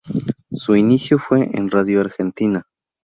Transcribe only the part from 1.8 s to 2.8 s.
Argentina.